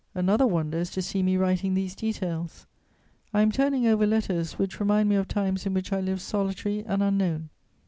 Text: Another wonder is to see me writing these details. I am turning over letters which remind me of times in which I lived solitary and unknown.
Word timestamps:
Another 0.15 0.47
wonder 0.47 0.79
is 0.79 0.89
to 0.89 1.01
see 1.03 1.21
me 1.21 1.37
writing 1.37 1.75
these 1.75 1.93
details. 1.93 2.65
I 3.35 3.43
am 3.43 3.51
turning 3.51 3.85
over 3.85 4.07
letters 4.07 4.53
which 4.53 4.79
remind 4.79 5.09
me 5.09 5.15
of 5.15 5.27
times 5.27 5.67
in 5.67 5.75
which 5.75 5.93
I 5.93 6.01
lived 6.01 6.21
solitary 6.21 6.83
and 6.87 7.03
unknown. 7.03 7.51